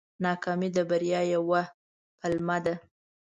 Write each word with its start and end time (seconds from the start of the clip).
ناکامي 0.23 0.69
د 0.73 0.77
بریا 0.89 1.21
یوه 1.33 1.61
پله 2.19 2.57
ده. 2.65 2.75